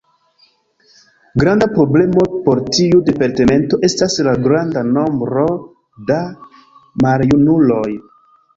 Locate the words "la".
4.31-4.35